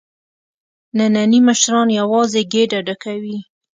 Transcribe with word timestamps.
نني 1.15 1.39
مشران 1.47 1.87
یوازې 1.99 2.41
ګېډه 2.51 2.79
ډکوي. 2.87 3.37